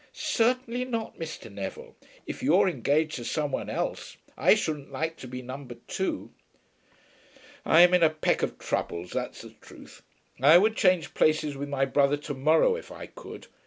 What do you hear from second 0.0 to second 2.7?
"Certainly not, Mr. Neville, if you are